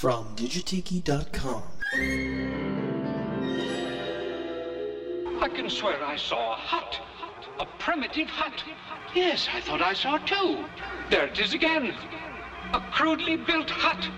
[0.00, 1.62] from Digitiki.com.
[5.42, 6.98] I can swear I saw a hut.
[7.58, 8.64] A primitive hut.
[9.14, 10.64] Yes, I thought I saw two.
[11.10, 11.94] There it is again.
[12.72, 14.08] A crudely built hut.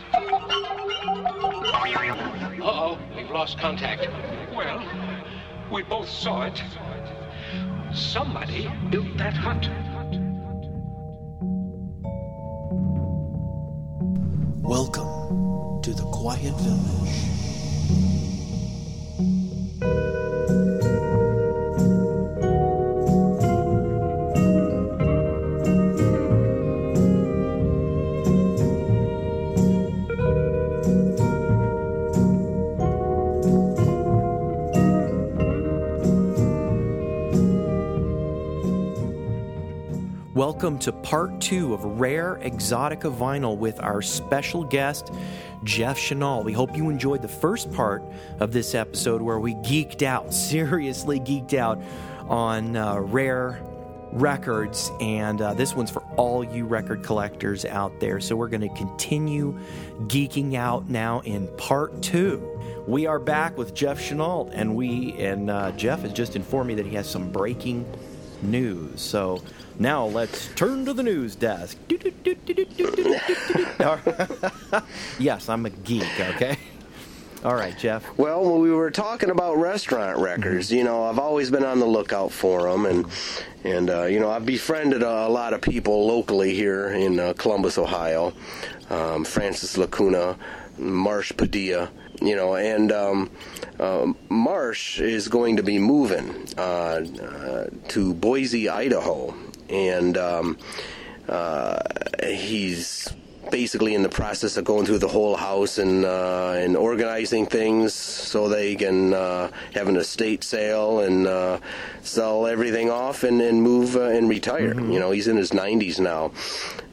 [2.62, 4.06] Uh-oh, we've lost contact.
[4.54, 4.84] Well,
[5.72, 6.62] we both saw it.
[7.92, 9.68] Somebody built that hut.
[16.22, 17.32] Quiet Village.
[40.34, 45.12] Welcome to part two of Rare Exotica Vinyl with our special guest,
[45.64, 46.42] Jeff Chenault.
[46.42, 48.02] We hope you enjoyed the first part
[48.40, 51.82] of this episode where we geeked out, seriously geeked out
[52.28, 53.62] on uh, rare
[54.12, 54.90] records.
[55.00, 58.20] And uh, this one's for all you record collectors out there.
[58.20, 59.58] So we're going to continue
[60.02, 62.48] geeking out now in part two.
[62.86, 66.74] We are back with Jeff Chenault, and we and uh, Jeff has just informed me
[66.74, 67.86] that he has some breaking
[68.42, 69.00] news.
[69.00, 69.42] So
[69.78, 71.78] now let's turn to the news desk.
[75.18, 76.58] yes, I'm a geek, okay?
[77.44, 78.06] All right, Jeff.
[78.16, 81.86] Well, when we were talking about restaurant records, you know, I've always been on the
[81.86, 83.04] lookout for them, and
[83.64, 87.32] and uh, you know, I've befriended a, a, lot of people locally here in uh,
[87.36, 88.32] Columbus, Ohio.
[88.90, 90.36] Um, Francis Lacuna,
[90.78, 93.30] Marsh Padilla, you know, and um,
[93.78, 99.34] uh, Marsh is going to be moving uh, uh, to Boise, Idaho,
[99.68, 100.58] and um,
[101.28, 101.78] uh,
[102.24, 103.12] he's
[103.50, 107.92] basically in the process of going through the whole house and uh, and organizing things
[107.94, 111.58] so they can uh, have an estate sale and uh,
[112.02, 114.74] sell everything off and, and move uh, and retire.
[114.74, 114.92] Mm-hmm.
[114.92, 116.32] You know, he's in his 90s now.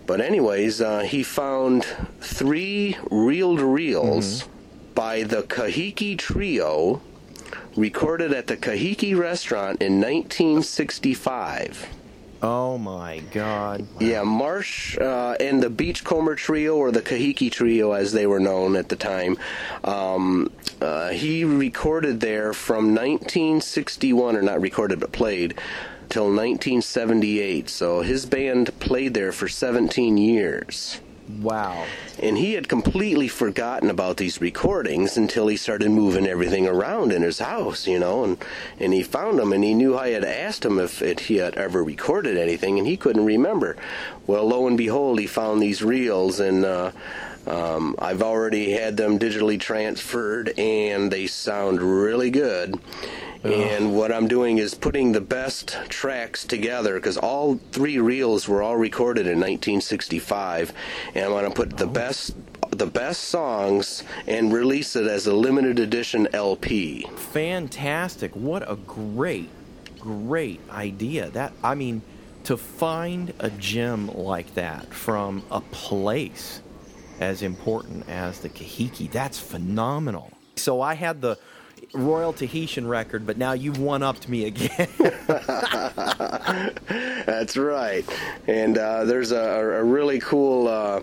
[0.05, 1.85] But anyways, uh, he found
[2.19, 4.58] three reel-to reels mm-hmm.
[4.99, 7.01] By the Kahiki Trio,
[7.77, 11.87] recorded at the Kahiki restaurant in 1965.
[12.43, 13.87] Oh my God!
[14.01, 18.75] Yeah, Marsh uh, and the Beachcomber Trio, or the Kahiki Trio as they were known
[18.75, 19.37] at the time,
[19.85, 20.51] um,
[20.81, 25.57] uh, he recorded there from 1961, or not recorded but played,
[26.09, 27.69] till 1978.
[27.69, 30.99] So his band played there for 17 years.
[31.41, 31.85] Wow.
[32.17, 37.21] And he had completely forgotten about these recordings until he started moving everything around in
[37.21, 38.43] his house, you know, and,
[38.79, 41.55] and he found them and he knew I had asked him if it, he had
[41.55, 43.77] ever recorded anything and he couldn't remember.
[44.25, 46.91] Well, lo and behold, he found these reels and, uh,
[47.49, 52.79] um, I've already had them digitally transferred and they sound really good.
[53.43, 58.61] And what I'm doing is putting the best tracks together because all three reels were
[58.61, 60.73] all recorded in 1965,
[61.15, 61.89] and I'm going to put the oh.
[61.89, 62.35] best
[62.71, 67.07] the best songs and release it as a limited edition LP.
[67.31, 68.35] Fantastic!
[68.35, 69.49] What a great,
[69.97, 71.29] great idea.
[71.29, 72.01] That I mean,
[72.43, 76.61] to find a gem like that from a place
[77.19, 80.31] as important as the Kahiki, that's phenomenal.
[80.55, 81.37] So I had the
[81.93, 84.87] Royal Tahitian record, but now you've one upped me again.
[87.25, 88.05] That's right.
[88.47, 91.01] And uh, there's a, a, really cool uh,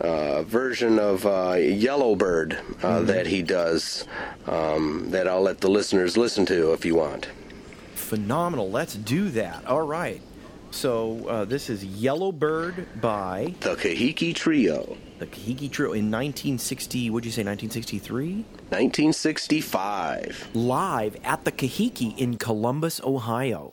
[0.00, 3.06] uh, version of uh, Yellowbird uh, mm-hmm.
[3.06, 4.06] that he does
[4.46, 7.28] um, that I'll let the listeners listen to if you want.
[7.94, 8.70] Phenomenal.
[8.70, 9.66] Let's do that.
[9.66, 10.20] All right.
[10.70, 14.98] So uh, this is Yellowbird by the Kahiki Trio.
[15.18, 17.08] The Kahiki Trio in 1960.
[17.08, 17.42] What'd you say?
[17.42, 18.44] 1963.
[18.68, 20.50] 1965.
[20.54, 23.72] Live at the Kahiki in Columbus, Ohio.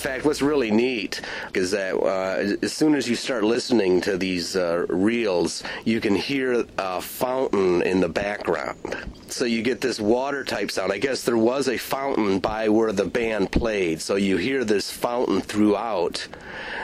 [0.00, 1.20] Fact, what's really neat
[1.54, 6.14] is that uh, as soon as you start listening to these uh, reels, you can
[6.14, 8.96] hear a fountain in the background.
[9.28, 10.92] So you get this water type sound.
[10.92, 14.90] I guess there was a fountain by where the band played, so you hear this
[14.90, 16.26] fountain throughout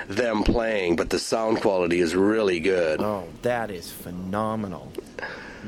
[0.08, 3.00] them playing, but the sound quality is really good.
[3.00, 4.92] Oh, that is phenomenal.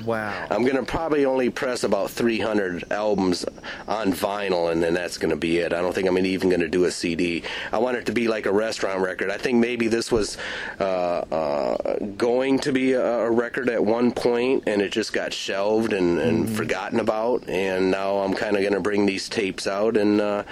[0.05, 0.47] Wow.
[0.51, 3.45] I'm going to probably only press about 300 albums
[3.87, 5.73] on vinyl, and then that's going to be it.
[5.73, 7.43] I don't think I'm even going to do a CD.
[7.73, 9.31] I want it to be like a restaurant record.
[9.31, 10.37] I think maybe this was
[10.81, 15.33] uh, uh, going to be a, a, record at one point, and it just got
[15.33, 16.55] shelved and, and mm-hmm.
[16.55, 17.49] forgotten about.
[17.49, 20.45] And now I'm kind of going to bring these tapes out and uh,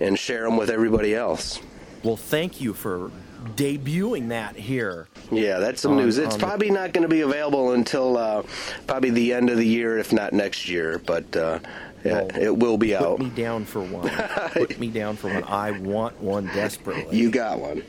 [0.00, 1.60] and share them with everybody else.
[2.02, 3.10] Well, thank you for
[3.44, 5.08] debuting that here.
[5.30, 6.18] Yeah, that's some on, news.
[6.18, 6.74] It's probably the...
[6.74, 8.42] not going to be available until uh,
[8.86, 10.98] probably the end of the year, if not next year.
[10.98, 11.58] But uh,
[12.04, 13.18] well, it will be put out.
[13.18, 14.08] Put me down for one.
[14.52, 15.44] put me down for one.
[15.44, 17.16] I want one desperately.
[17.16, 17.82] You got one.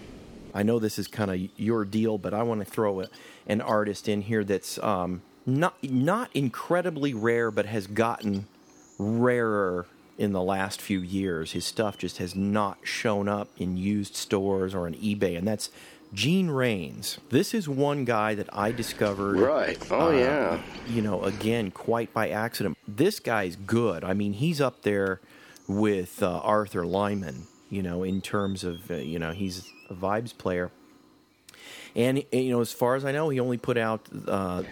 [0.53, 3.07] I know this is kind of your deal, but I want to throw a,
[3.45, 8.47] an artist in here that's um, not not incredibly rare, but has gotten
[8.97, 9.85] rarer
[10.17, 11.51] in the last few years.
[11.51, 15.69] His stuff just has not shown up in used stores or on eBay, and that's
[16.13, 17.19] Gene Rains.
[17.29, 19.37] This is one guy that I discovered.
[19.37, 19.77] Right.
[19.91, 20.61] Oh, uh, yeah.
[20.87, 22.77] You know, again, quite by accident.
[22.87, 24.03] This guy's good.
[24.03, 25.19] I mean, he's up there
[25.67, 30.35] with uh, Arthur Lyman, you know, in terms of, uh, you know, he's a vibes
[30.37, 30.71] player.
[31.95, 34.01] And you know, as far as I know, he only put out.
[34.27, 34.63] Uh,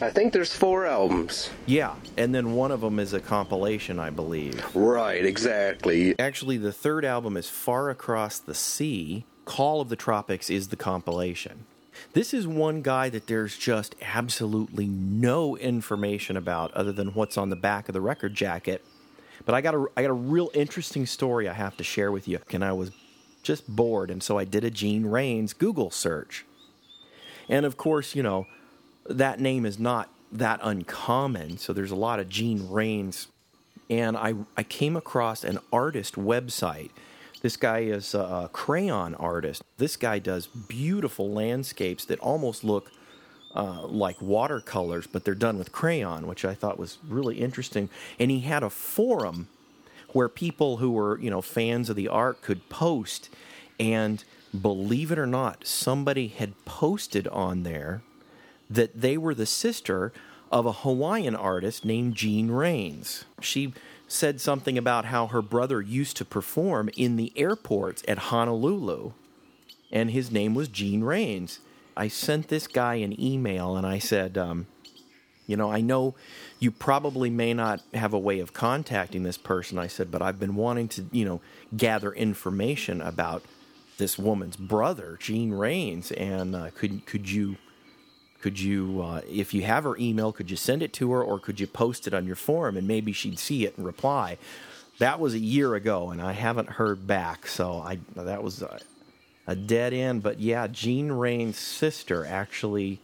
[0.00, 1.50] I think there's four albums.
[1.66, 4.74] Yeah, and then one of them is a compilation, I believe.
[4.74, 6.18] Right, exactly.
[6.18, 9.24] Actually, the third album is Far Across the Sea.
[9.44, 11.66] Call of the Tropics is the compilation.
[12.14, 17.50] This is one guy that there's just absolutely no information about other than what's on
[17.50, 18.84] the back of the record jacket.
[19.44, 22.28] But I got a I got a real interesting story I have to share with
[22.28, 22.38] you.
[22.50, 22.92] And I was
[23.42, 26.46] just bored, and so I did a Gene Rains Google search.
[27.48, 28.46] And of course, you know,
[29.08, 31.58] that name is not that uncommon.
[31.58, 33.28] So there's a lot of Gene Rains.
[33.90, 36.90] And I, I came across an artist website.
[37.42, 39.62] This guy is a crayon artist.
[39.76, 42.90] This guy does beautiful landscapes that almost look
[43.54, 47.90] uh, like watercolors, but they're done with crayon, which I thought was really interesting.
[48.18, 49.48] And he had a forum
[50.12, 53.28] where people who were, you know, fans of the art could post
[53.78, 54.24] and
[54.58, 58.02] believe it or not, somebody had posted on there
[58.68, 60.12] that they were the sister
[60.50, 63.24] of a Hawaiian artist named Gene Rains.
[63.40, 63.72] She
[64.06, 69.12] said something about how her brother used to perform in the airports at Honolulu,
[69.90, 71.60] and his name was Gene Rains.
[71.96, 74.66] I sent this guy an email and I said, um,
[75.46, 76.14] you know, I know
[76.60, 79.78] you probably may not have a way of contacting this person.
[79.78, 81.40] I said, but I've been wanting to, you know,
[81.76, 83.42] gather information about
[84.02, 87.56] this woman's brother, Gene Rains, and uh, could could you
[88.40, 91.38] could you uh, if you have her email, could you send it to her, or
[91.38, 94.38] could you post it on your forum, and maybe she'd see it and reply.
[94.98, 98.80] That was a year ago, and I haven't heard back, so I that was a,
[99.46, 100.24] a dead end.
[100.24, 103.00] But yeah, Gene Rains' sister actually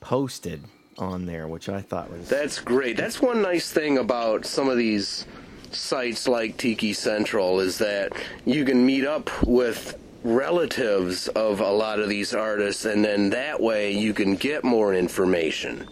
[0.00, 0.64] posted
[0.98, 2.96] on there, which I thought was that's great.
[2.96, 5.26] That's one nice thing about some of these
[5.70, 8.12] sites like Tiki Central is that
[8.44, 13.60] you can meet up with relatives of a lot of these artists, and then that
[13.60, 15.88] way you can get more information.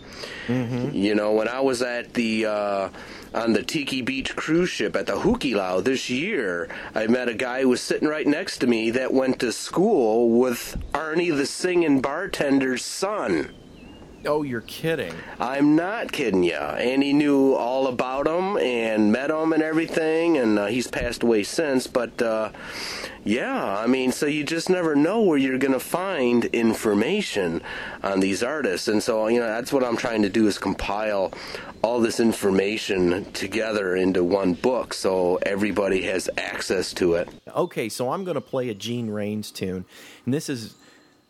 [0.47, 0.95] Mm-hmm.
[0.95, 2.89] You know, when I was at the uh,
[3.35, 7.63] on the Tiki Beach cruise ship at the Hukilau this year, I met a guy
[7.63, 12.01] who was sitting right next to me that went to school with Arnie the singing
[12.01, 13.55] bartender's son.
[14.29, 15.15] Oh, you're kidding.
[15.41, 16.53] I'm not kidding you.
[16.53, 21.23] And he knew all about him and met him and everything, and uh, he's passed
[21.23, 21.87] away since.
[21.87, 22.51] But uh,
[23.25, 27.63] yeah, I mean, so you just never know where you're going to find information
[28.03, 28.87] on these artists.
[28.87, 31.33] And so, you know, that's what I'm trying to do is compile
[31.83, 37.31] all this information together into one book so everybody has access to it.
[37.57, 39.87] Okay, so I'm going to play a Gene Rains tune.
[40.27, 40.75] And this is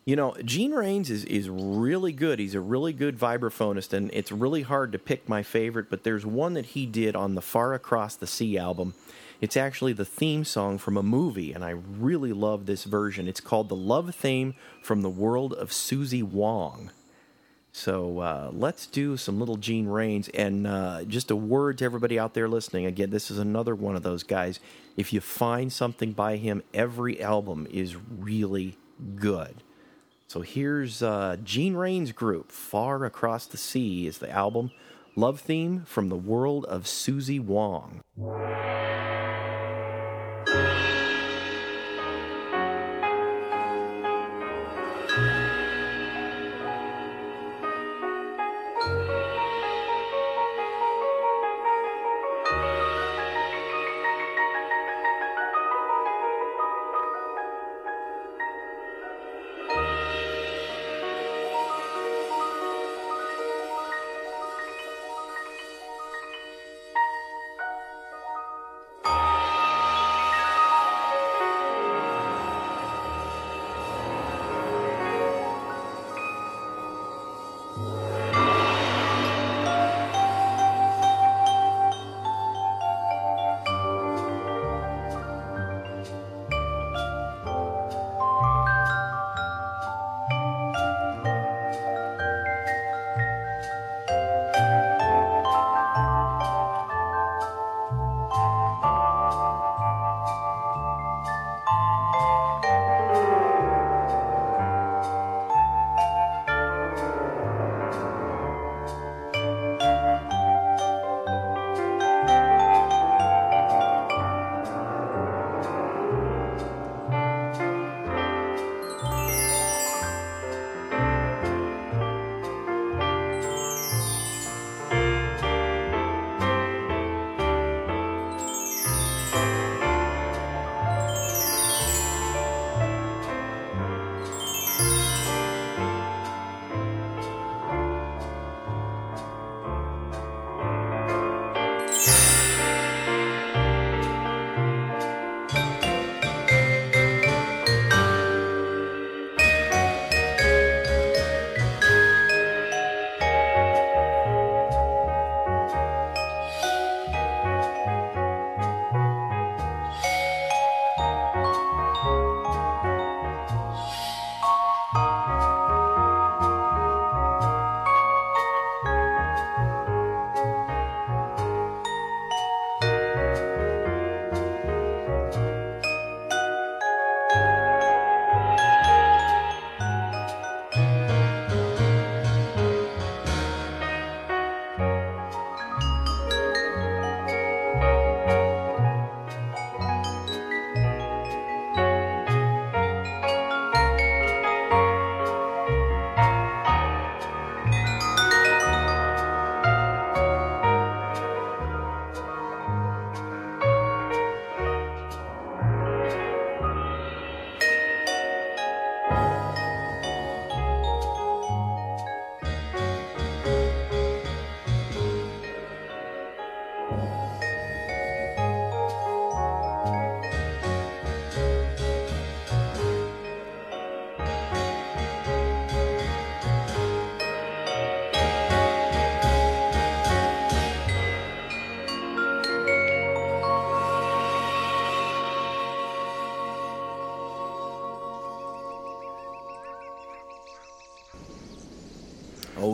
[0.09, 2.39] you know, Gene Rains is, is really good.
[2.39, 6.25] He's a really good vibraphonist, and it's really hard to pick my favorite, but there's
[6.25, 8.95] one that he did on the Far Across the Sea album.
[9.39, 13.27] It's actually the theme song from a movie, and I really love this version.
[13.27, 16.89] It's called The Love Theme from the World of Suzie Wong.
[17.71, 20.27] So uh, let's do some little Gene Rains.
[20.29, 23.95] And uh, just a word to everybody out there listening again, this is another one
[23.95, 24.59] of those guys.
[24.97, 28.75] If you find something by him, every album is really
[29.15, 29.61] good.
[30.29, 34.69] So here's uh, Gene Rains' group, Far Across the Sea, is the album.
[35.15, 38.01] Love Theme from the World of Suzie Wong.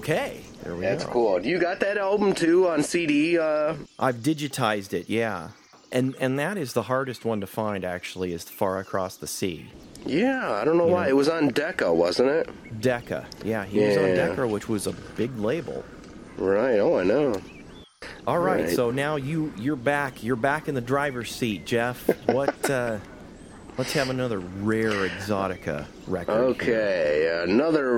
[0.05, 1.11] Okay, there we That's go.
[1.11, 1.43] cool.
[1.43, 3.39] You got that album too on CD?
[3.39, 5.49] Uh, I've digitized it, yeah.
[5.91, 9.65] And and that is the hardest one to find actually is Far Across the Sea.
[10.05, 11.07] yeah, I don't know why.
[11.07, 12.79] It was on Decca, wasn't it?
[12.79, 13.25] Decca.
[13.43, 15.83] Yeah, he was on Decca, which was a big label.
[16.37, 16.77] Right.
[16.77, 17.41] Oh, I know.
[18.27, 18.75] All right, Right.
[18.75, 20.23] so now you you're back.
[20.23, 22.07] You're back in the driver's seat, Jeff.
[22.27, 22.99] What uh
[23.79, 26.61] let's have another rare exotica record.
[26.61, 26.75] here.
[26.77, 27.89] Okay, another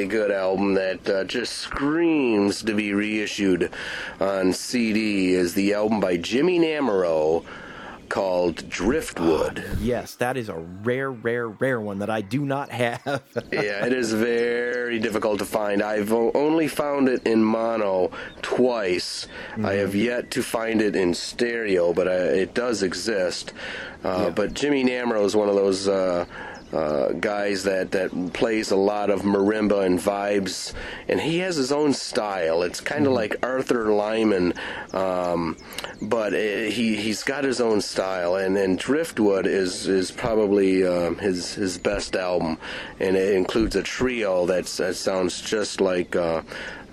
[0.00, 3.70] really good album that uh, just screams to be reissued
[4.18, 7.44] on CD is the album by Jimmy Namaro
[8.08, 9.62] called Driftwood.
[9.78, 13.02] Yes, that is a rare, rare, rare one that I do not have.
[13.52, 15.82] yeah, it is very difficult to find.
[15.82, 18.10] I've only found it in mono
[18.40, 19.28] twice.
[19.62, 23.52] I have yet to find it in stereo, but uh, it does exist.
[24.02, 25.86] Uh, But Jimmy Namaro is one of those.
[25.88, 26.24] Uh,
[26.72, 30.72] uh, guys that, that plays a lot of marimba and vibes,
[31.08, 32.62] and he has his own style.
[32.62, 34.54] It's kind of like Arthur Lyman,
[34.92, 35.56] um,
[36.00, 38.36] but uh he he's got his own style.
[38.36, 42.58] And, and Driftwood is is probably um, his his best album,
[42.98, 46.14] and it includes a trio that's, that sounds just like.
[46.16, 46.42] Uh,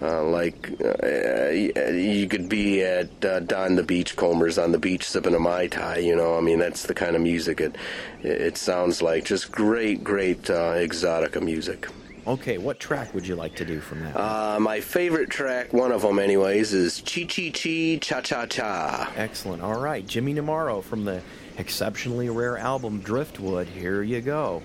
[0.01, 0.71] uh, like
[1.03, 5.67] uh, you could be at uh, Don the Beachcombers on the beach sipping a mai
[5.67, 5.97] tai.
[5.97, 7.75] You know, I mean that's the kind of music it
[8.21, 9.25] it sounds like.
[9.25, 11.87] Just great, great uh, exotica music.
[12.27, 14.15] okay, what track would you like to do from that?
[14.15, 19.11] Uh, my favorite track, one of them, anyways, is Chi Chi Chi Cha Cha Cha.
[19.15, 19.63] Excellent.
[19.63, 21.21] All right, Jimmy Namaro from the
[21.57, 23.67] exceptionally rare album Driftwood.
[23.67, 24.61] Here you go.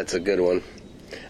[0.00, 0.62] That's a good one.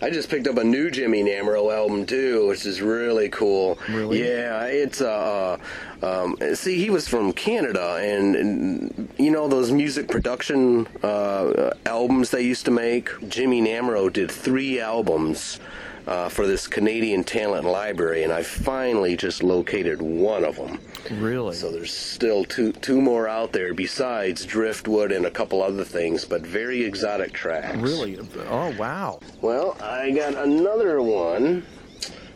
[0.01, 3.81] I just picked up a new Jimmy Namaro album too, which is really cool.
[3.89, 4.23] Really?
[4.23, 5.59] Yeah, it's uh,
[6.01, 11.73] uh, um, see, he was from Canada, and, and you know those music production uh,
[11.85, 13.11] albums they used to make.
[13.29, 15.59] Jimmy Namaro did three albums
[16.07, 20.81] uh, for this Canadian Talent Library, and I finally just located one of them.
[21.11, 21.55] Really?
[21.55, 26.25] So there's still two two more out there besides driftwood and a couple other things,
[26.25, 27.79] but very exotic tracks.
[27.79, 28.19] Really?
[28.49, 29.21] Oh, wow.
[29.41, 31.65] Well, I got another one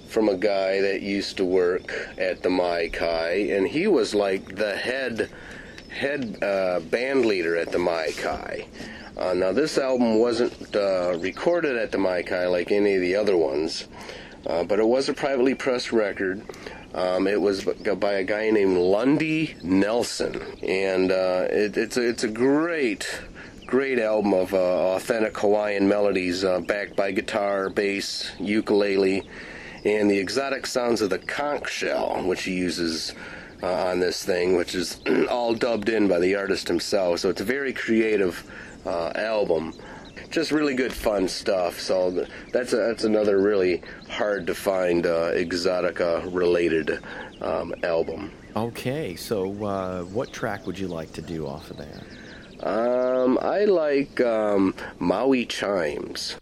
[0.09, 4.55] from a guy that used to work at the Mai Kai, and he was like
[4.57, 5.29] the head
[5.91, 8.67] head uh, band leader at the Mai Kai.
[9.17, 13.15] Uh, now, this album wasn't uh, recorded at the Mai Kai like any of the
[13.15, 13.87] other ones,
[14.47, 16.43] uh, but it was a privately pressed record.
[16.95, 22.25] Um, it was by a guy named Lundy Nelson, and uh, it, it's a, it's
[22.25, 23.21] a great
[23.67, 29.27] great album of uh, authentic Hawaiian melodies uh, backed by guitar, bass, ukulele,
[29.85, 33.15] and the exotic sounds of the conch shell, which he uses
[33.63, 35.01] on this thing, which is
[35.31, 37.21] all dubbed in by the artist himself.
[37.21, 38.45] So it's a very creative
[38.87, 39.75] uh, album.
[40.31, 41.81] Just really good, fun stuff.
[41.81, 47.01] So that's a, that's another really hard to find uh, exotica related
[47.41, 48.33] um, album.
[48.57, 52.67] Okay, so uh, what track would you like to do off of that?
[52.67, 56.37] Um, I like um, Maui Chimes.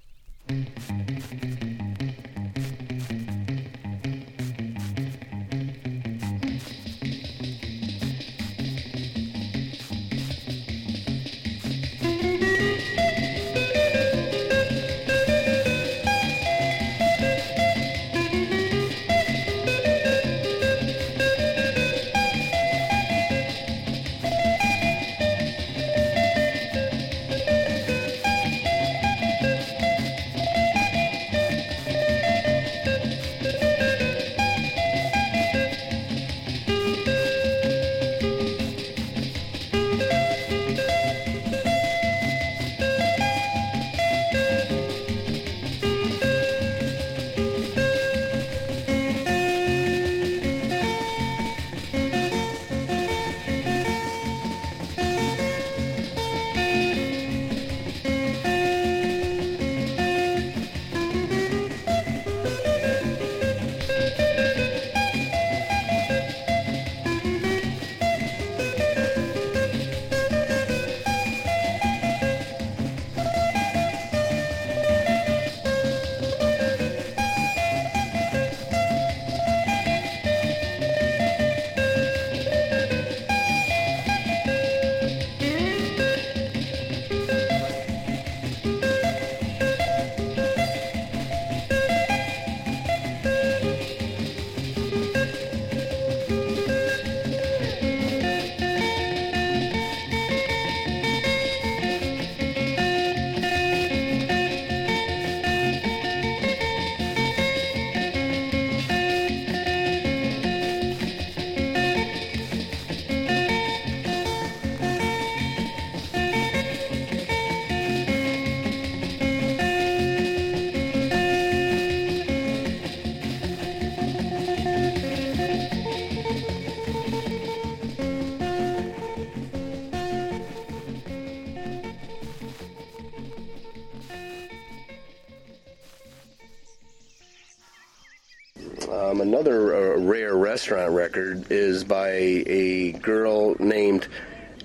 [139.42, 144.06] Another uh, rare restaurant record is by a girl named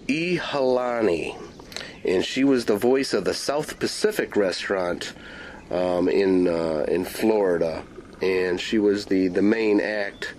[0.08, 0.38] E.
[0.38, 1.36] Halani,
[2.06, 5.14] and she was the voice of the South Pacific restaurant
[5.72, 7.84] um, in uh, in Florida,
[8.22, 10.36] and she was the, the main act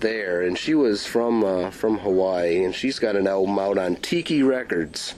[0.00, 0.42] there.
[0.42, 4.42] And she was from uh, from Hawaii, and she's got an album out on Tiki
[4.42, 5.14] Records,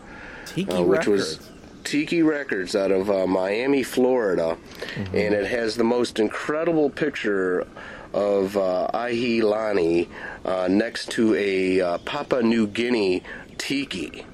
[0.46, 1.38] Tiki uh, which Records.
[1.38, 1.50] was
[1.83, 4.56] Tiki Records out of uh, Miami, Florida,
[4.96, 7.66] and it has the most incredible picture
[8.12, 10.09] of uh, Ahilani
[10.44, 13.23] uh, next to a uh, Papua New Guinea
[13.59, 14.25] tiki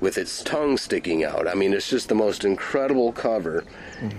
[0.00, 1.46] with its tongue sticking out.
[1.48, 3.64] I mean, it's just the most incredible cover,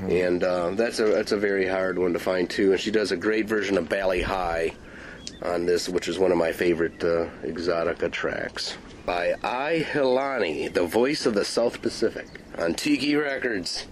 [0.09, 2.71] and uh, that's a that's a very hard one to find too.
[2.71, 4.73] And she does a great version of Bali Ha'i
[5.41, 10.85] on this, which is one of my favorite uh, exotica tracks by I Hilani, the
[10.85, 13.87] voice of the South Pacific, on Tiki Records.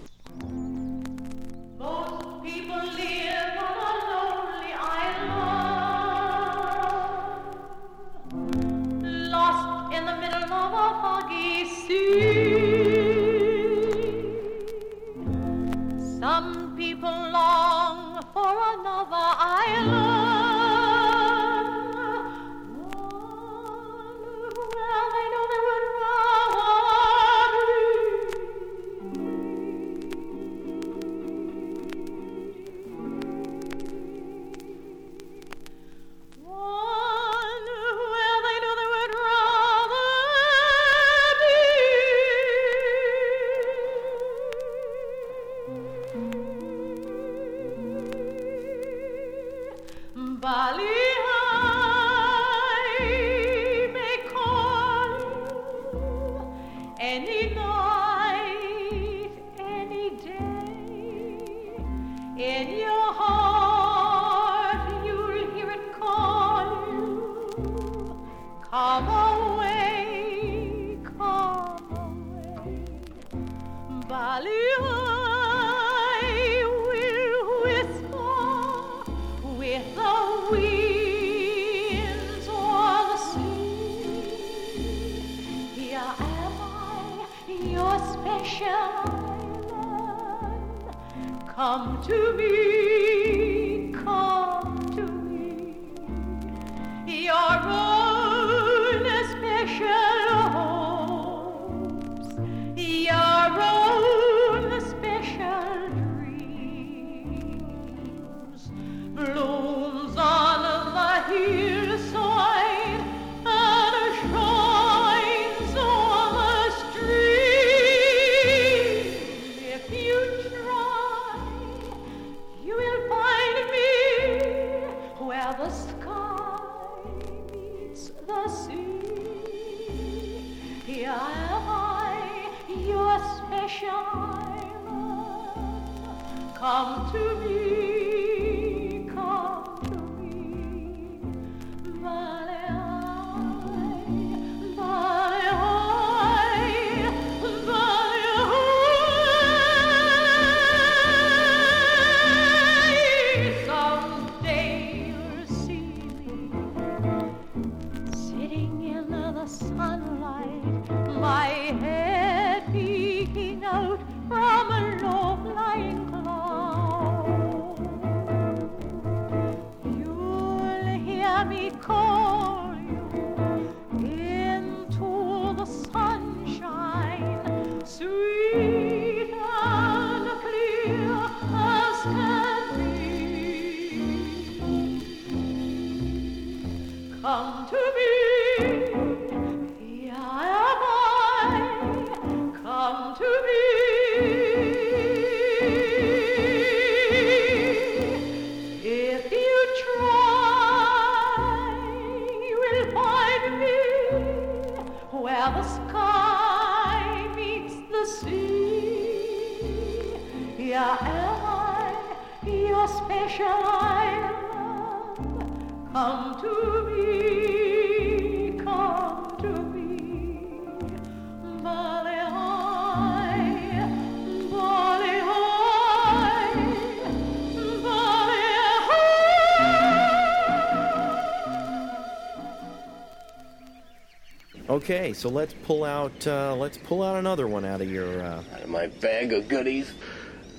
[234.78, 238.22] Okay, so let's pull out uh, let's pull out another one out of your.
[238.22, 239.90] Uh, Out of my bag of goodies.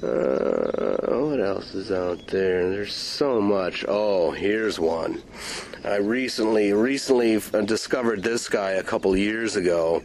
[0.03, 2.69] Uh, what else is out there?
[2.69, 3.85] There's so much.
[3.87, 5.23] Oh, here's one.
[5.85, 10.03] I recently recently discovered this guy a couple years ago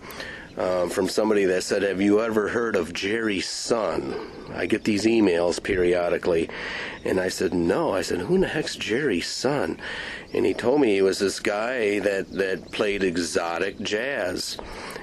[0.57, 4.15] um, from somebody that said, "Have you ever heard of Jerry Sun?"
[4.55, 6.49] I get these emails periodically,
[7.05, 9.81] and I said, "No." I said, "Who in the heck's Jerry Sun?"
[10.35, 14.59] And he told me he was this guy that that played exotic jazz,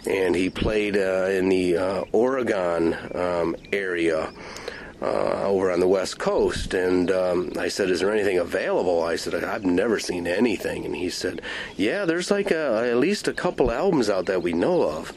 [0.05, 4.31] and he played uh, in the uh, Oregon um, area
[5.01, 6.73] uh, over on the West Coast.
[6.73, 10.95] And um, I said, "Is there anything available?" I said, "I've never seen anything." And
[10.95, 11.41] he said,
[11.77, 15.13] "Yeah, there's like a, at least a couple albums out that we know of."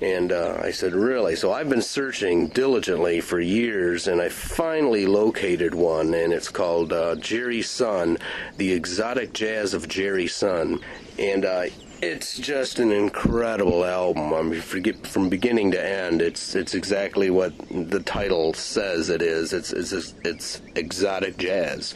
[0.00, 5.06] And uh, I said, "Really?" So I've been searching diligently for years, and I finally
[5.06, 8.18] located one, and it's called uh, Jerry Sun:
[8.56, 10.80] The Exotic Jazz of Jerry Sun,
[11.18, 11.44] and.
[11.44, 11.66] Uh,
[12.02, 14.32] it's just an incredible album.
[14.32, 19.20] I mean, forget, from beginning to end, it's it's exactly what the title says it
[19.20, 19.52] is.
[19.52, 21.94] It's it's it's exotic jazz,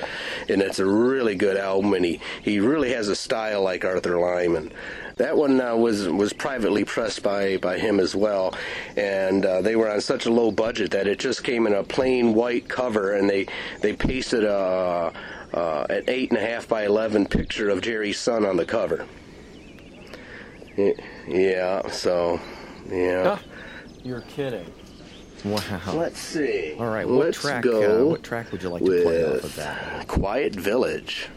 [0.48, 1.94] and it's a really good album.
[1.94, 4.72] And he, he really has a style like Arthur Lyman.
[5.16, 8.54] That one uh, was was privately pressed by by him as well,
[8.96, 11.84] and uh, they were on such a low budget that it just came in a
[11.84, 13.46] plain white cover, and they
[13.80, 15.12] they pasted a,
[15.52, 19.06] uh, an eight and a half by eleven picture of Jerry's son on the cover.
[21.28, 22.40] Yeah, so
[22.90, 23.38] yeah.
[23.38, 23.42] Ah,
[24.02, 24.66] you're kidding.
[25.44, 25.92] Wow.
[25.92, 26.74] Let's see.
[26.78, 27.62] All right, what Let's track?
[27.62, 30.08] Go uh, what track would you like to play off of that?
[30.08, 31.28] Quiet Village.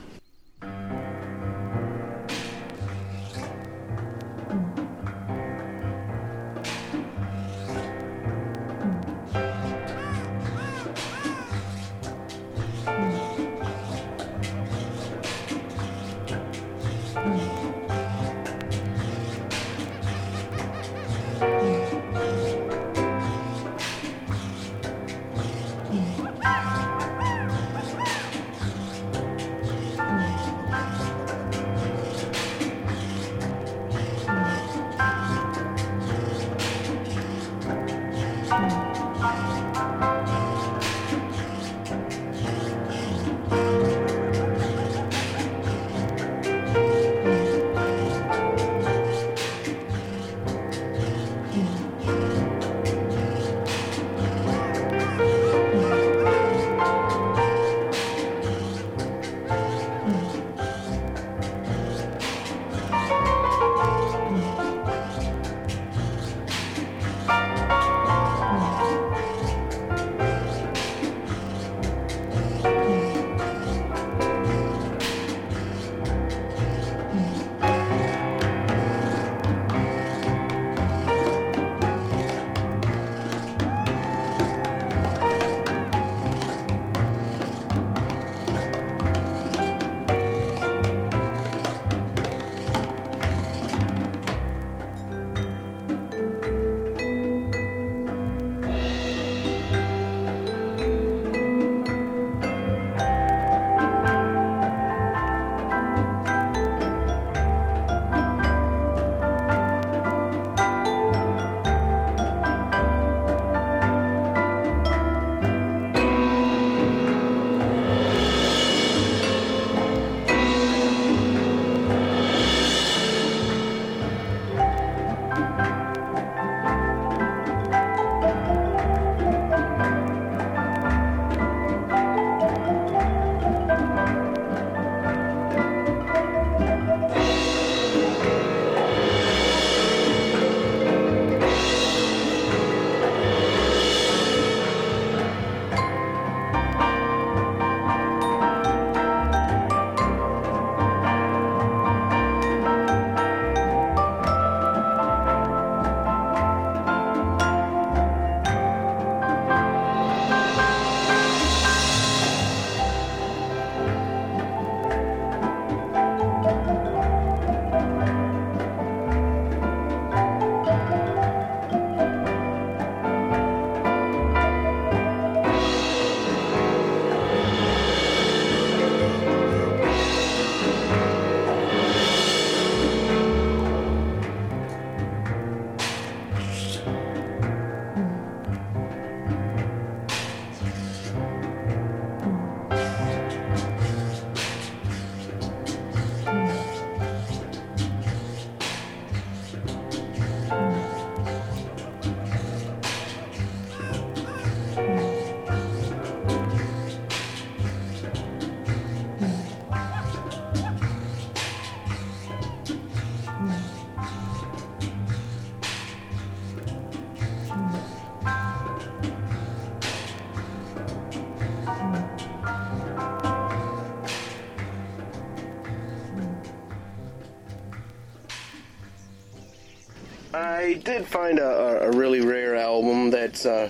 [230.83, 233.69] Did find a, a, really rare album that's uh,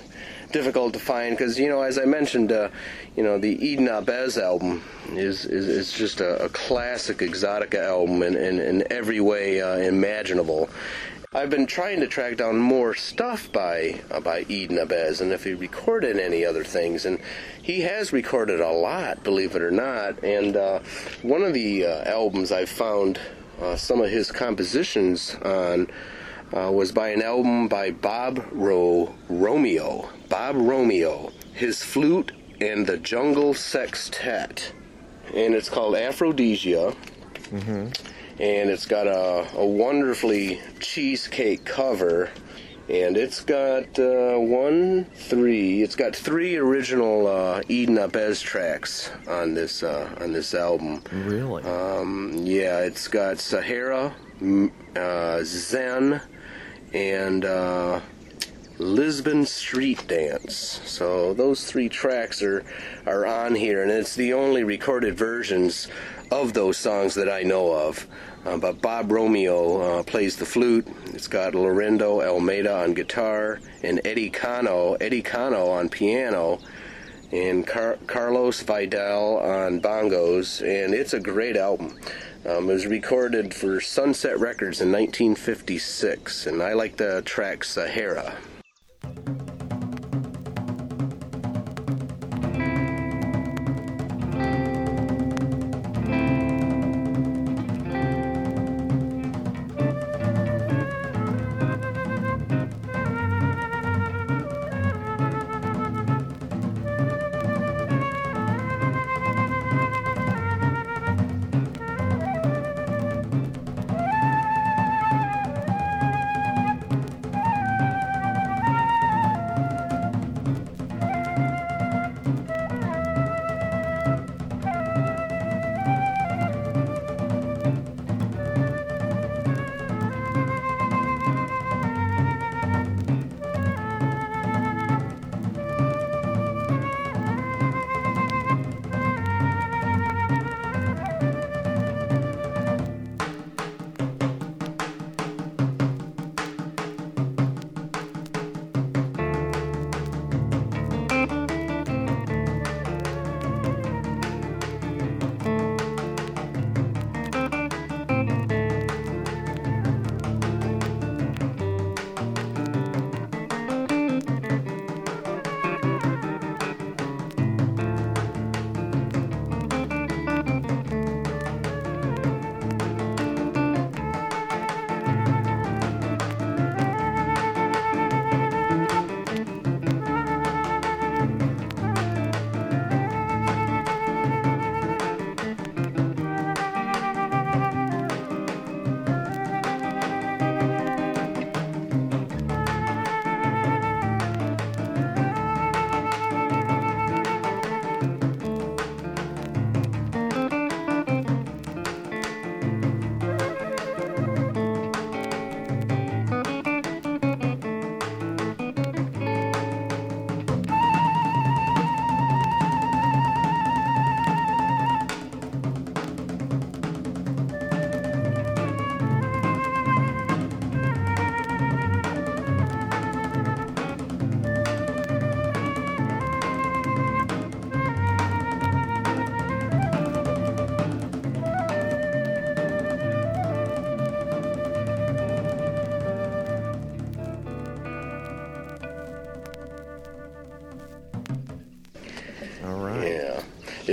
[0.52, 2.70] difficult to find because, you know, as I mentioned, uh,
[3.16, 8.24] you know, the Eden Ahbez album is, is, is just a, a classic Exotica album
[8.24, 10.70] in, in, in every way uh, imaginable.
[11.34, 15.44] I've been trying to track down more stuff by uh, by Eden Ahbez and if
[15.44, 17.20] he recorded any other things, and
[17.62, 20.24] he has recorded a lot, believe it or not.
[20.24, 20.80] And uh,
[21.24, 23.20] one of the uh, albums I found
[23.62, 25.88] uh, some of his compositions on
[26.56, 30.10] uh, was by an album by Bob Ro- Romeo.
[30.30, 32.32] Bob Romeo, his flute
[32.62, 34.74] and the Jungle Sextet,
[35.34, 36.96] and it's called Aphrodisia.
[38.40, 42.30] And it's got a, a wonderfully cheesecake cover,
[42.90, 45.82] and it's got uh, one, three.
[45.82, 51.02] It's got three original uh, Eden Ahbez tracks on this uh, on this album.
[51.12, 51.64] Really?
[51.64, 54.14] Um, yeah, it's got Sahara,
[54.96, 56.22] uh, Zen,
[56.98, 58.00] and uh,
[58.80, 60.82] Lisbon Street Dance.
[60.86, 62.66] So those three tracks are
[63.06, 65.88] are on here, and it's the only recorded versions
[66.32, 68.08] of those songs that I know of.
[68.46, 70.88] Uh, but Bob Romeo uh, plays the flute.
[71.14, 76.60] It's got Laurindo Almeida on guitar and Eddie Cano, Eddie Cano on piano,
[77.32, 80.62] and Car- Carlos Vidal on bongos.
[80.62, 82.00] And it's a great album.
[82.48, 88.38] Um, it was recorded for Sunset Records in 1956, and I like the track Sahara.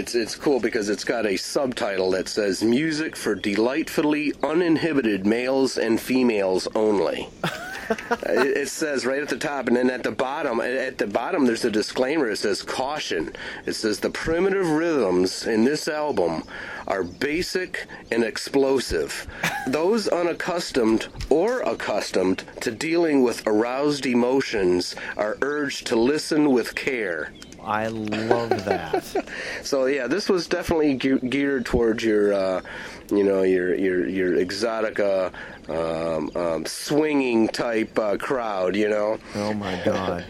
[0.05, 5.79] It's it's cool because it's got a subtitle that says music for delightfully uninhibited males
[5.79, 7.31] and females only.
[8.11, 11.47] it, it says right at the top and then at the bottom at the bottom
[11.47, 13.35] there's a disclaimer it says caution.
[13.65, 16.43] It says the primitive rhythms in this album
[16.87, 19.27] are basic and explosive.
[19.67, 27.33] Those unaccustomed or accustomed to dealing with aroused emotions are urged to listen with care.
[27.65, 29.24] I love that.
[29.65, 32.63] So yeah, this was definitely ge- geared towards your, uh,
[33.11, 35.33] you know, your your your exotica,
[35.69, 38.77] um, um, swinging type uh, crowd.
[38.77, 39.19] You know.
[39.35, 40.25] oh my god.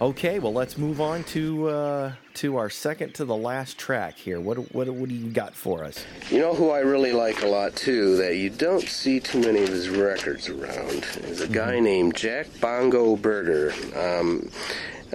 [0.00, 4.40] Okay, well, let's move on to uh, to our second to the last track here.
[4.40, 6.06] What what what do you got for us?
[6.30, 9.62] You know who I really like a lot too, that you don't see too many
[9.62, 13.74] of his records around, is a guy named Jack Bongo Berger.
[13.94, 14.48] Um,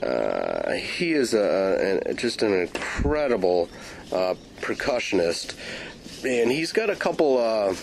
[0.01, 3.69] uh, he is a, a, just an incredible
[4.11, 5.55] uh, percussionist,
[6.25, 7.73] and he's got a couple uh,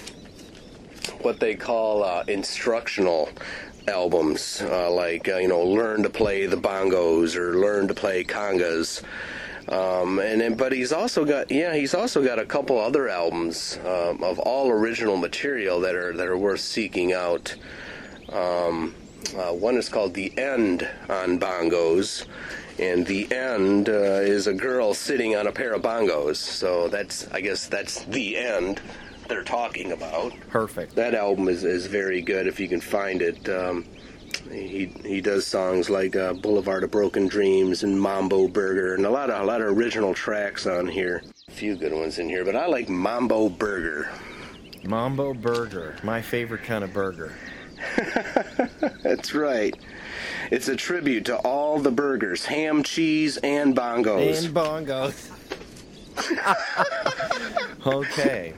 [1.22, 3.28] what they call uh, instructional
[3.88, 8.24] albums, uh, like uh, you know, learn to play the bongos or learn to play
[8.24, 9.02] congas.
[9.68, 13.78] Um, and then, but he's also got yeah, he's also got a couple other albums
[13.86, 17.54] um, of all original material that are that are worth seeking out.
[18.30, 18.94] Um,
[19.36, 22.26] uh, one is called "The End" on bongos,
[22.78, 26.36] and "The End" uh, is a girl sitting on a pair of bongos.
[26.36, 28.80] So that's I guess that's the end
[29.28, 30.32] they're talking about.
[30.48, 30.94] Perfect.
[30.94, 33.48] That album is, is very good if you can find it.
[33.48, 33.86] Um,
[34.50, 39.10] he he does songs like uh, Boulevard of Broken Dreams and Mambo Burger and a
[39.10, 41.22] lot of a lot of original tracks on here.
[41.48, 44.10] A few good ones in here, but I like Mambo Burger.
[44.84, 47.32] Mambo Burger, my favorite kind of burger.
[49.02, 49.76] That's right.
[50.50, 54.44] It's a tribute to all the burgers, ham, cheese, and bongos.
[54.44, 55.30] And bongos.
[57.86, 58.54] okay.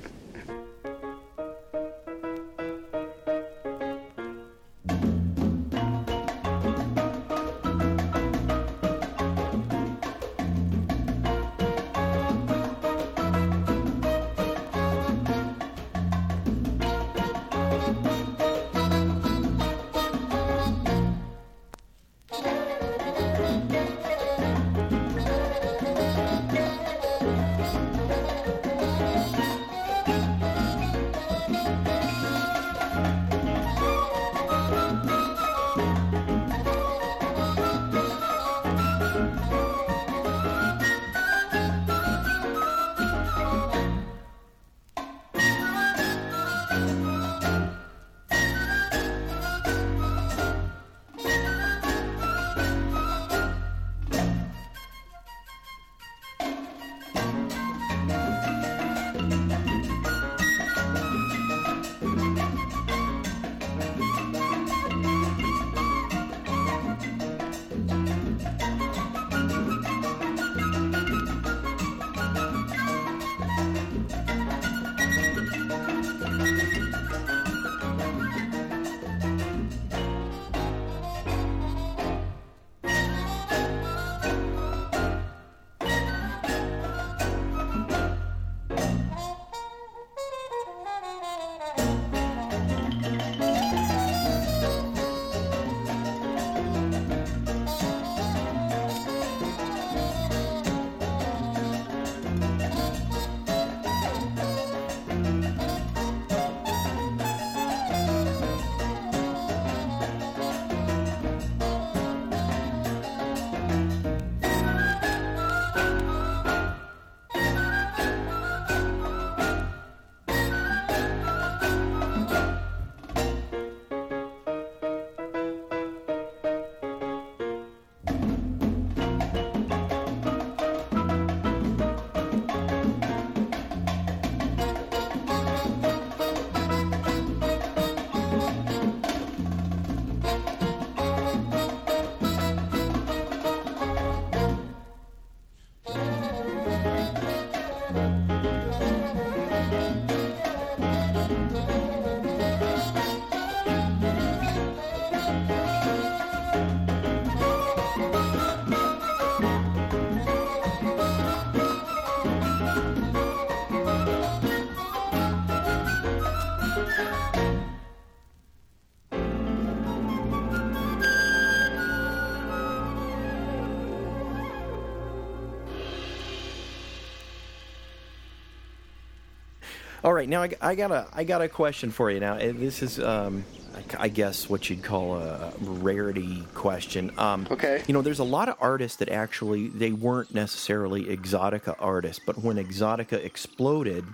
[180.05, 182.21] All right, now I, I got a I got a question for you.
[182.21, 183.43] Now uh, this is um,
[183.75, 187.11] I, I guess what you'd call a rarity question.
[187.17, 187.83] Um, Okay.
[187.89, 192.37] You know, there's a lot of artists that actually they weren't necessarily Exotica artists, but
[192.39, 194.05] when Exotica exploded,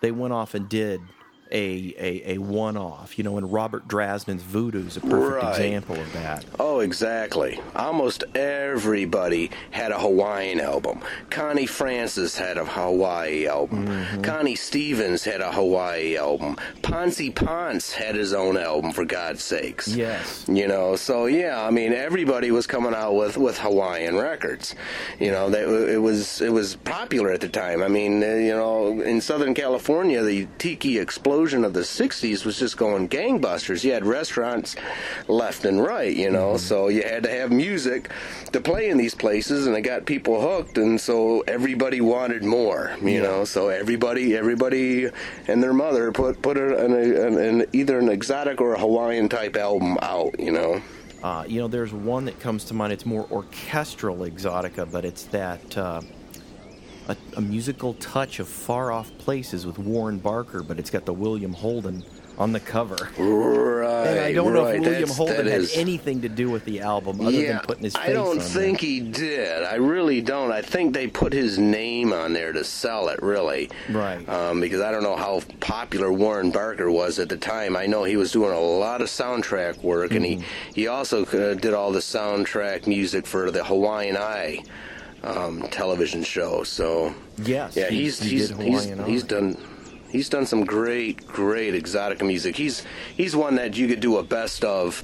[0.00, 1.02] they went off and did
[1.52, 5.50] a, a, a one off, you know, and Robert Drasnin's Voodoo is a perfect Right.
[5.50, 6.44] example of that.
[6.58, 7.60] Oh, exactly.
[7.74, 11.00] Almost everybody had a Hawaiian album.
[11.30, 13.86] Connie Francis had a Hawaii album.
[13.88, 14.22] Mm-hmm.
[14.22, 16.56] Connie Stevens had a Hawaii album.
[16.82, 19.88] Ponce Ponce had his own album, for God's sakes.
[19.88, 20.44] Yes.
[20.48, 24.74] You know, so yeah, I mean, everybody was coming out with, with Hawaiian records.
[25.18, 27.82] You know, that it was it was popular at the time.
[27.82, 32.58] I mean, uh, you know, in Southern California, the tiki explosion of the '60s was
[32.58, 33.82] just going gangbusters.
[33.84, 34.76] You had restaurants
[35.28, 36.14] left and right.
[36.14, 38.10] You know, so you had to have music
[38.52, 42.96] to play in these places, and it got people hooked, and so everybody wanted more.
[43.02, 45.08] You know, so everybody everybody
[45.48, 49.56] and their mother put put an, an, an either an exotic or a Hawaiian type
[49.56, 50.38] album out.
[50.38, 50.82] You know.
[51.22, 52.92] Uh, you know, there's one that comes to mind.
[52.92, 56.00] It's more orchestral exotica, but it's that uh,
[57.10, 61.12] a, a musical touch of far off places with Warren Barker, but it's got the
[61.14, 62.04] William Holden
[62.38, 62.96] on the cover.
[63.18, 64.06] Right.
[64.06, 67.20] And I don't know if William That's- Holden had anything to do with the album
[67.20, 68.88] other yeah, than putting his face on it I don't think there.
[68.90, 69.62] he did.
[69.64, 70.50] I really don't.
[70.50, 73.68] I think they put his name on there to sell it, really.
[73.90, 74.26] Right.
[74.26, 77.76] Um, because I don't know how popular Warren Barker was at the time.
[77.76, 80.40] I know he was doing a lot of soundtrack work, and Mm-hmm.
[80.72, 84.62] he, he also uh, did all the soundtrack music for the Hawaiian Eye
[85.22, 86.62] um, television show.
[86.64, 89.56] So Yes, yeah, he- he's he he's he's, he's done
[90.10, 92.56] he's done some great great exotic music.
[92.56, 92.84] He's
[93.16, 95.02] he's one that you could do a best of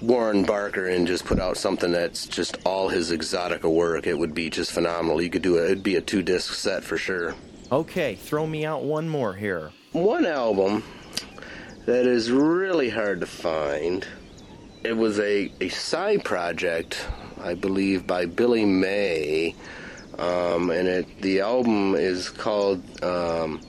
[0.00, 4.06] Warren Barker and just put out something that's just all his exotica work.
[4.06, 5.20] It would be just phenomenal.
[5.20, 5.64] You could do it.
[5.66, 7.34] It'd be a two disc set for sure.
[7.70, 9.72] Okay, throw me out one more here.
[9.92, 10.82] One album
[11.86, 14.06] that is really hard to find.
[14.84, 17.04] It was a, a side project,
[17.42, 19.54] I believe, by Billy May,
[20.18, 23.60] um, and it the album is called um,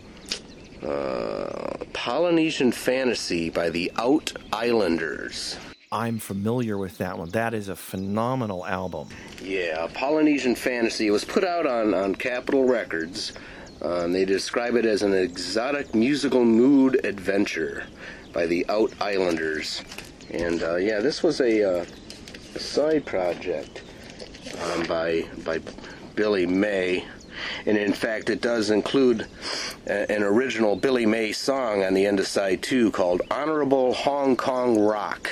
[0.84, 5.58] uh, Polynesian Fantasy by the Out Islanders.
[5.92, 7.30] I'm familiar with that one.
[7.30, 9.10] That is a phenomenal album.
[9.42, 11.08] Yeah, Polynesian Fantasy.
[11.08, 13.34] It was put out on, on Capitol Records.
[13.82, 17.86] Uh, and they describe it as an exotic musical mood adventure
[18.34, 19.82] by the Out Islanders.
[20.32, 22.09] And uh, yeah, this was a, uh, a
[22.58, 23.84] side project
[24.62, 25.60] um, by by
[26.16, 27.06] Billy May.
[27.66, 29.28] And in fact, it does include
[29.88, 34.36] a, an original Billy May song on the end of side two called Honorable Hong
[34.36, 35.30] Kong Rock.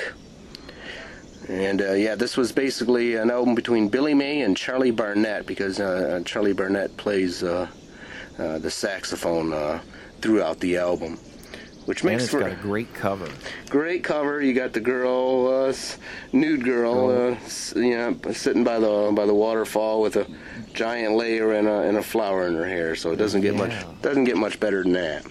[1.48, 5.80] And uh, yeah, this was basically an album between Billy May and Charlie Barnet because
[5.80, 7.68] uh, Charlie Barnet plays uh,
[8.38, 9.80] uh, the saxophone uh,
[10.20, 11.18] throughout the album,
[11.88, 13.26] which And makes it's for got a great cover.
[13.70, 14.42] great cover.
[14.42, 15.74] You got the girl, uh,
[16.32, 17.36] nude girl, uh,
[17.80, 20.26] you know, sitting by the by the waterfall with a
[20.74, 22.94] giant layer and a and a flower in her hair.
[22.94, 23.60] So it doesn't get Yeah.
[23.66, 25.24] much doesn't get much better than that.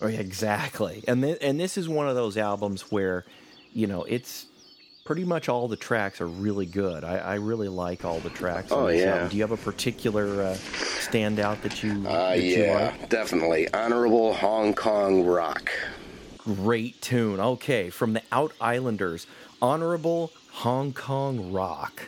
[0.00, 1.04] Oh, yeah, exactly.
[1.06, 3.24] And th- and this is one of those albums where,
[3.72, 4.46] you know, it's
[5.04, 7.04] pretty much all the tracks are really good.
[7.04, 8.70] I, I really like all the tracks.
[8.70, 9.04] Oh, yeah.
[9.04, 9.28] album.
[9.28, 12.04] Do you have a particular uh, standout that you?
[12.06, 13.08] Uh, that you yeah, like?
[13.08, 15.70] definitely honorable Hong Kong rock.
[16.38, 17.38] Great tune.
[17.38, 19.26] Okay, from the Out Islanders,
[19.60, 22.02] Honorable Hong Kong Rock.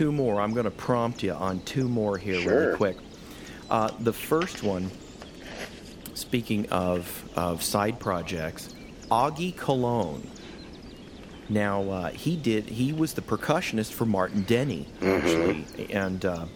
[0.00, 0.40] Two more.
[0.40, 2.58] I'm going to prompt you on two more here Sure.
[2.68, 2.96] really quick.
[3.68, 4.90] Uh, the first one,
[6.14, 7.04] speaking of
[7.36, 8.74] of side projects,
[9.10, 10.26] Augie Cologne.
[11.50, 12.64] Now uh, he did.
[12.64, 16.46] He was the percussionist for Martin Denny, actually, and uh,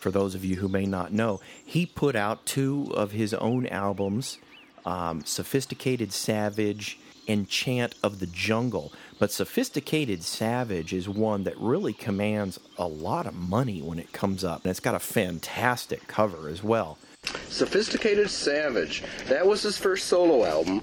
[0.00, 3.68] for those of you who may not know, he put out two of his own
[3.68, 4.38] albums,
[4.84, 6.98] um, "Sophisticated Savage"
[7.28, 13.26] and "Chant of the Jungle." But "Sophisticated Savage" is one that really commands a lot
[13.26, 16.98] of money when it comes up, and it's got a fantastic cover as well.
[17.48, 19.04] Sophisticated Savage.
[19.28, 20.82] That was his first solo album.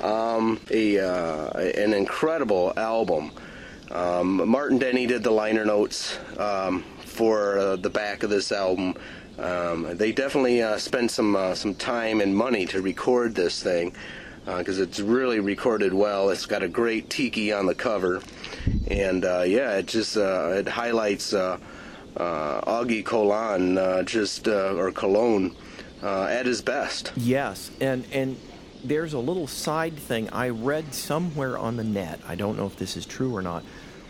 [0.00, 3.32] Um, a uh, an incredible album.
[3.90, 8.94] Um, Martin Denny did the liner notes um, for uh, the back of this album.
[9.38, 13.94] Um, they definitely uh, spent some uh, some time and money to record this thing
[14.58, 16.30] because it's really recorded well.
[16.30, 18.22] It's got a great tiki on the cover,
[18.88, 21.58] and uh, yeah, it just uh, it highlights uh,
[22.16, 25.54] uh, Augie Colon uh, just uh, or Cologne
[26.02, 27.12] uh, at his best.
[27.16, 28.36] Yes, and and
[28.82, 32.20] there's a little side thing I read somewhere on the net.
[32.26, 33.62] I don't know if this is true or not.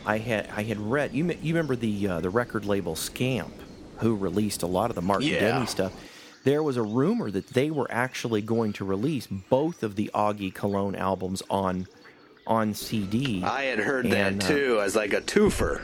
[0.06, 3.52] I had I had read you you remember the uh, the record label Scamp,
[3.98, 5.40] who released a lot of the Martin Yeah.
[5.40, 5.92] Denny stuff.
[6.44, 10.54] There was a rumor that they were actually going to release both of the Augie
[10.54, 11.86] Cologne albums on
[12.46, 13.42] on CD.
[13.44, 15.82] I had heard And, that uh, too as like a twofer.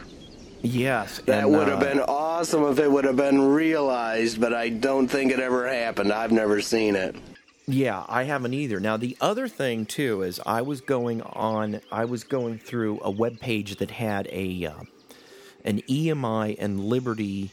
[0.62, 4.52] yes, That and, would have uh, been awesome if it would have been realized, but
[4.54, 6.10] I don't think it ever happened.
[6.12, 7.14] I've never seen it.
[7.68, 8.80] Yeah, I haven't either.
[8.80, 13.10] Now the other thing too is I was going on I was going through a
[13.10, 14.74] web page that had a uh,
[15.64, 17.50] an EMI and Liberty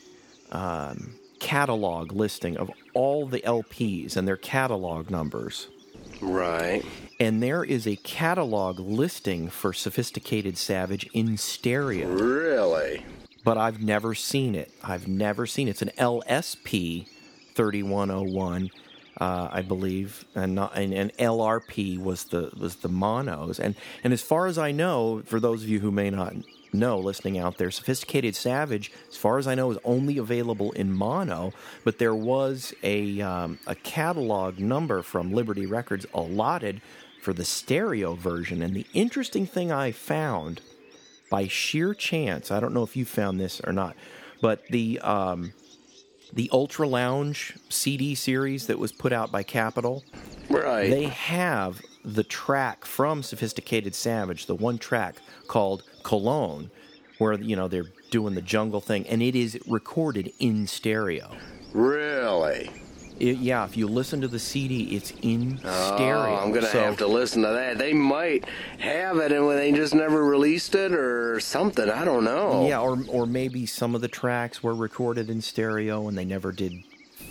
[0.51, 5.68] um, catalog listing of all the LPs and their catalog numbers.
[6.22, 6.84] Right.
[7.20, 13.06] And there is a catalog listing for Sophisticated Savage in stereo, Really?
[13.44, 14.72] but I've never seen it.
[14.84, 15.72] I've never seen it.
[15.72, 17.08] It's an LSP
[17.56, 18.72] 3101
[19.22, 24.12] uh, I believe, and, not, and and LRP was the was the monos, and and
[24.12, 26.34] as far as I know, for those of you who may not
[26.74, 30.92] know, listening out there, Sophisticated Savage, as far as I know, is only available in
[30.92, 31.54] mono,
[31.84, 36.82] but there was a um, a catalog number from Liberty Records allotted
[37.22, 40.62] for the stereo version, and the interesting thing I found
[41.30, 43.96] by sheer chance, I don't know if you found this or not,
[44.42, 45.54] but the um,
[46.34, 50.04] the Ultra Lounge CD series that was put out by Capitol,
[50.50, 50.90] Right.
[50.90, 55.16] they have the track from Sophisticated Savage, the one track
[55.48, 56.70] called Cologne,
[57.18, 61.32] where you know they're doing the jungle thing, and it is recorded in stereo.
[61.74, 62.70] really?
[63.20, 66.32] It- yeah, if you listen to the CD, it's in oh, stereo.
[66.32, 67.78] Oh, I'm gonna So- have to listen to that.
[67.78, 68.43] They might
[68.80, 71.89] have it, and they just never released it, or something.
[71.91, 72.68] I don't know.
[72.68, 76.51] Yeah, or or maybe some of the tracks were recorded in stereo and they never
[76.51, 76.74] did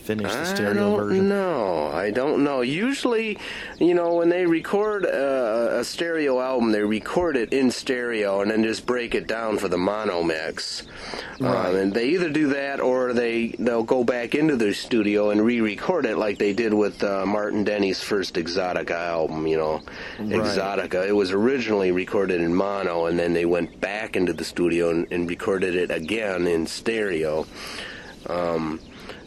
[0.03, 1.29] finish the I stereo don't version.
[1.29, 1.87] know.
[1.93, 2.61] I don't know.
[2.61, 3.39] Usually,
[3.79, 8.51] you know, when they record a, a stereo album, they record it in stereo and
[8.51, 10.83] then just break it down for the mono mix.
[11.41, 11.67] Right.
[11.67, 15.45] Um, and they either do that or they they'll go back into their studio and
[15.45, 19.47] re-record it like they did with uh, Martin Denny's first Exotica album.
[19.47, 19.83] You know,
[20.19, 21.07] Exotica.
[21.07, 25.07] It was originally recorded in mono, and then they went back into the studio and,
[25.13, 27.47] and recorded it again in stereo.
[28.29, 28.81] Um,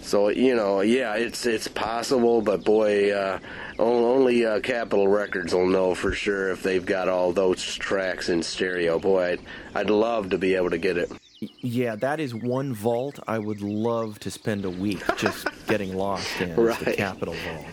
[0.05, 3.39] so you know, yeah, it's it's possible, but boy, uh,
[3.79, 8.43] only uh, Capitol Records will know for sure if they've got all those tracks in
[8.43, 8.99] stereo.
[8.99, 9.39] Boy, I'd,
[9.73, 11.11] I'd love to be able to get it.
[11.61, 16.39] Yeah, that is one vault I would love to spend a week just getting lost
[16.39, 16.51] in.
[16.51, 17.65] is The Capitol Vault.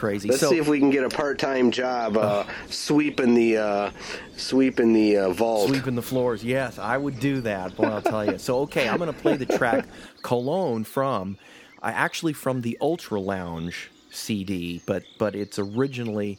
[0.00, 0.28] It's crazy.
[0.30, 3.90] Let's so, see if we can get a part-time job uh, sweeping the uh,
[4.34, 5.68] sweeping the uh, vault.
[5.68, 6.42] Sweeping the floors.
[6.42, 7.76] Yes, I would do that.
[7.76, 8.38] Boy, I'll tell you.
[8.38, 9.84] So, okay, I'm going to play the track
[10.22, 11.36] Cologne from,
[11.82, 16.38] uh, actually from the Ultra Lounge CD, but but it's originally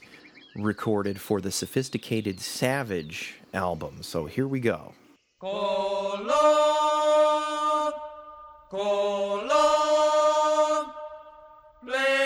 [0.56, 4.02] recorded for the Sophisticated Savage album.
[4.02, 4.96] So here we go.
[5.40, 6.32] Colón,
[8.72, 9.52] Colón,
[11.84, 12.21] le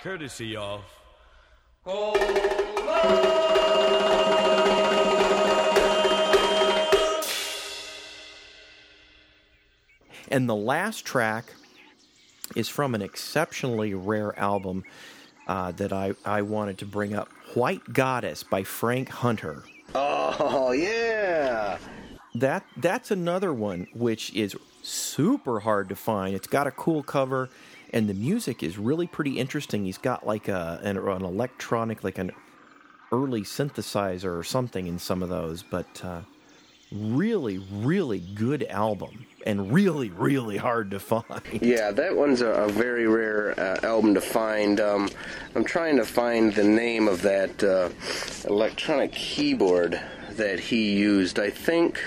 [0.00, 0.82] courtesy of
[10.30, 11.54] And the last track
[12.54, 14.84] is from an exceptionally rare album
[15.46, 19.62] uh, that I, I wanted to bring up White Goddess by Frank Hunter.
[19.94, 21.78] Oh yeah.
[22.34, 26.34] That that's another one which is super hard to find.
[26.34, 27.48] It's got a cool cover,
[27.92, 29.84] and the music is really pretty interesting.
[29.84, 32.32] He's got like a an, an electronic, like an
[33.12, 36.20] early synthesizer or something in some of those, but uh,
[36.92, 41.24] really, really good album and really, really hard to find.
[41.60, 44.80] Yeah, that one's a, a very rare uh, album to find.
[44.80, 45.08] Um,
[45.54, 47.90] I'm trying to find the name of that uh,
[48.48, 50.00] electronic keyboard
[50.32, 51.38] that he used.
[51.38, 52.00] I think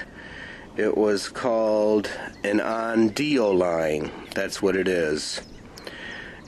[0.78, 2.10] it was called
[2.44, 4.12] an Ondioline.
[4.34, 5.42] That's what it is.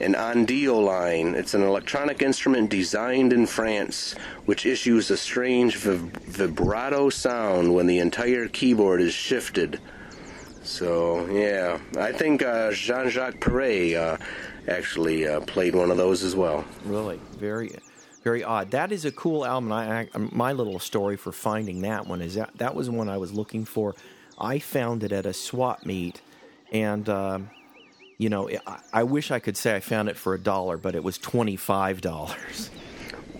[0.00, 1.34] An Ondioline.
[1.34, 4.14] It's an electronic instrument designed in France,
[4.44, 9.80] which issues a strange vib- vibrato sound when the entire keyboard is shifted.
[10.64, 14.16] So yeah, I think uh, Jean-Jacques Perrey uh,
[14.66, 16.64] actually uh, played one of those as well.
[16.84, 17.76] Really, very,
[18.24, 18.70] very odd.
[18.72, 19.70] That is a cool album.
[19.70, 23.18] I, I my little story for finding that one is that that was one I
[23.18, 23.94] was looking for.
[24.38, 26.20] I found it at a swap meet,
[26.72, 27.50] and um,
[28.18, 30.94] you know, I, I wish I could say I found it for a dollar, but
[30.94, 32.70] it was twenty five dollars.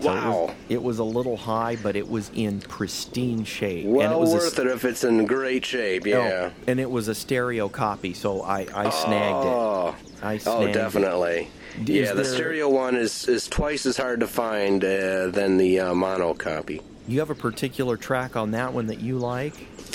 [0.01, 0.53] Wow.
[0.67, 3.85] it was a little high, but it was in pristine shape.
[3.85, 6.03] and it Well was a worth it if it's in great shape.
[6.05, 6.49] Oh, Yeah.
[6.67, 9.95] and it was a stereo copy, so I, I snagged Oh.
[9.97, 10.23] it.
[10.23, 10.73] I Oh, snagged it.
[10.73, 11.47] definitely.
[11.81, 15.79] Is yeah, the stereo one is, is twice as hard to find uh, than the
[15.79, 16.81] uh, mono copy.
[17.07, 19.53] You have a particular track on that one that you like?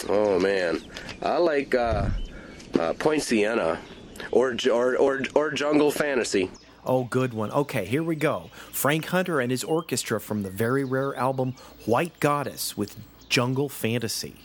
[0.08, 0.80] Oh man,
[1.22, 2.08] I like uh,
[2.78, 3.78] uh, Point Sienna,
[4.30, 6.50] or, or or or Jungle Fantasy.
[6.84, 7.50] Oh, good one.
[7.50, 8.50] Okay, here we go.
[8.72, 11.54] Frank Hunter and his orchestra from the very rare album
[11.84, 12.96] White Goddess with
[13.28, 14.36] Jungle Fantasy.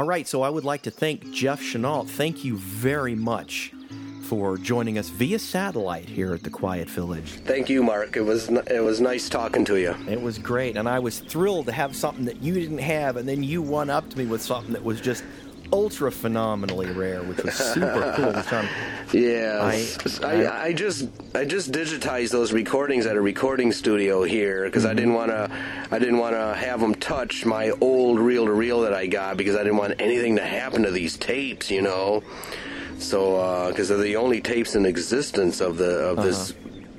[0.00, 2.04] All right, so I would like to thank Jeff Chenault.
[2.04, 3.70] Thank you very much
[4.22, 7.32] for joining us via satellite here at the Quiet Village.
[7.44, 8.16] Thank you, Mark.
[8.16, 9.94] It was it was nice talking to you.
[10.08, 13.28] It was great, and I was thrilled to have something that you didn't have, and
[13.28, 15.22] then you one upped me with something that was just
[15.70, 18.32] ultra phenomenally rare, which was super cool.
[18.40, 18.52] This.
[18.52, 18.68] Um,
[19.12, 24.64] yeah, I- I, I, just I just digitized those recordings at a recording studio here
[24.64, 25.49] because I didn't want to
[25.90, 29.36] I didn't want to have them touch my old reel to reel that I got
[29.36, 32.22] because I didn't want anything to happen to these tapes, you know.
[32.98, 36.56] So uh, because they're the only tapes in existence of the of this uh-huh.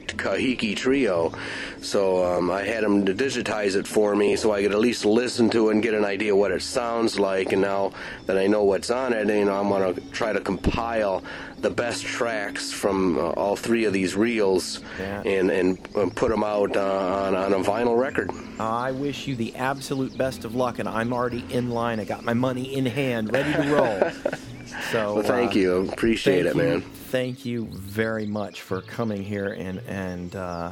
[0.08, 1.34] Kahiki trio,
[1.82, 5.04] so um, I had them to digitize it for me so I could at least
[5.06, 7.52] listen to it and get an idea what it sounds like.
[7.52, 7.92] And now
[8.28, 11.24] that I know what's on it, you know, I'm going to try to compile
[11.60, 15.22] the best tracks from uh, all three of these reels Yeah.
[15.24, 18.32] and and uh, put them out uh, on on a vinyl record.
[18.60, 22.00] I wish you the absolute best of luck, and I'm already in line.
[22.00, 24.12] I got my money in hand, ready to roll.
[24.90, 26.82] So Well, thank uh, you, appreciate it, you- man.
[26.82, 30.72] Thank you very much for coming here and and uh,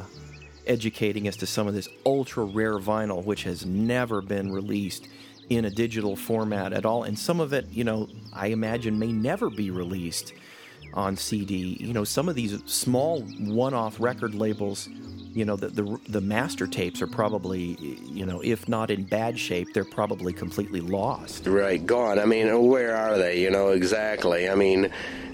[0.70, 5.08] educating us to some of this ultra rare vinyl, which has never been released
[5.50, 9.10] in a digital format at all, and some of it, you know, I imagine may
[9.10, 10.32] never be released
[10.94, 11.76] on CD.
[11.80, 14.88] You know, some of these small one-off record labels.
[15.32, 19.38] You know, the, the the master tapes are probably, you know, if not in bad
[19.38, 21.46] shape, they're probably completely lost.
[21.46, 22.18] Right, gone.
[22.18, 23.40] I mean, where are they?
[23.40, 24.48] You know, exactly.
[24.48, 24.90] I mean,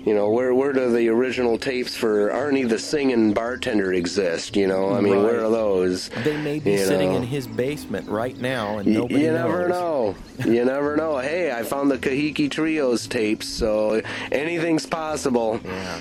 [0.07, 4.55] you know, where where do the original tapes for Arnie the Singing Bartender exist?
[4.55, 6.11] You know, I mean, where are those?
[6.25, 7.17] They may be sitting know?
[7.17, 9.35] in his basement right now, and nobody you knows.
[9.35, 10.15] never know.
[10.47, 11.19] You never know.
[11.19, 15.59] Hey, I found the Kahiki Trios tapes, so anything's possible.
[15.65, 16.01] Yeah.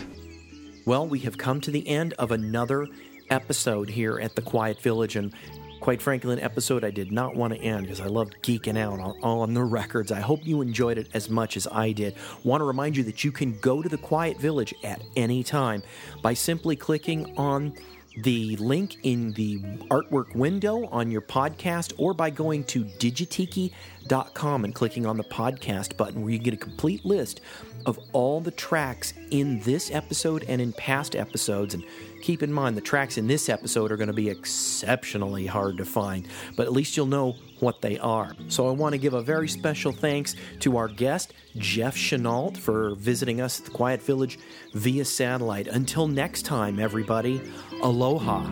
[0.85, 2.87] Well, we have come to the end of another
[3.29, 5.33] episode here at the Quiet Village, and
[5.79, 8.99] quite frankly, an episode I did not want to end because I loved geeking out
[8.99, 10.11] on, on the records.
[10.11, 12.15] I hope you enjoyed it as much as I did.
[12.43, 15.83] Want to remind you that you can go to the Quiet Village at any time
[16.21, 17.75] by simply clicking on
[18.23, 19.59] the link in the
[19.89, 25.97] artwork window on your podcast or by going to digitiki.com and clicking on the podcast
[25.97, 27.41] button where you get a complete list
[27.85, 31.73] of all the tracks in this episode and in past episodes.
[31.73, 31.83] And
[32.21, 35.85] keep in mind, the tracks in this episode are going to be exceptionally hard to
[35.85, 38.35] find, but at least you'll know what they are.
[38.47, 42.95] So I want to give a very special thanks to our guest, Jeff Chenault, for
[42.95, 44.39] visiting us at the Quiet Village
[44.73, 45.67] via satellite.
[45.67, 47.41] Until next time, everybody,
[47.81, 48.43] aloha.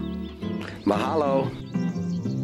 [0.86, 2.43] Mahalo.